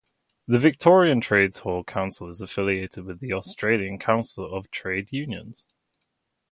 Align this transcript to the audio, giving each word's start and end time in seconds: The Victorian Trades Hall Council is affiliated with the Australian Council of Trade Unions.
The 0.47 0.57
Victorian 0.57 1.21
Trades 1.21 1.59
Hall 1.59 1.83
Council 1.83 2.27
is 2.27 2.41
affiliated 2.41 3.05
with 3.05 3.19
the 3.19 3.33
Australian 3.33 3.99
Council 3.99 4.51
of 4.51 4.71
Trade 4.71 5.09
Unions. 5.11 5.67